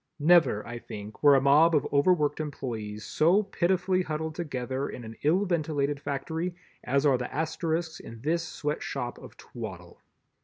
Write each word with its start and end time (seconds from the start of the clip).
Never, 0.17 0.65
I 0.65 0.79
think, 0.79 1.21
were 1.21 1.35
a 1.35 1.41
mob 1.41 1.75
of 1.75 1.85
overworked 1.93 2.39
employees 2.39 3.05
so 3.05 3.43
pitifully 3.43 4.01
huddled 4.01 4.33
together 4.33 4.89
in 4.89 5.03
an 5.03 5.15
ill 5.21 5.45
ventilated 5.45 5.99
factory 5.99 6.55
as 6.83 7.05
are 7.05 7.19
the 7.19 7.31
Asterisks 7.31 7.99
in 7.99 8.21
this 8.21 8.41
Sweatshop 8.41 9.19
of 9.19 9.37
Twaddle. 9.37 9.99